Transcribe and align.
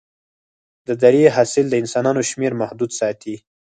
د 0.87 0.89
درې 1.03 1.23
حاصل 1.35 1.65
د 1.69 1.75
انسانانو 1.81 2.21
شمېر 2.29 2.51
محدود 2.61 2.91
ساتي. 2.99 3.35